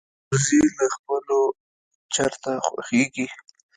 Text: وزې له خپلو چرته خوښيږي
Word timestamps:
وزې 0.29 0.61
له 0.77 0.85
خپلو 0.95 1.39
چرته 2.15 2.51
خوښيږي 2.67 3.27